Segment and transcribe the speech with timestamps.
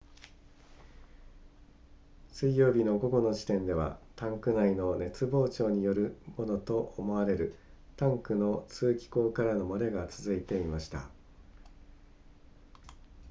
[2.31, 7.53] 水曜日の午後の時点ではタンク内の熱膨張によるものと思われる
[7.97, 11.07] タンクの通気孔からの漏れが続いていました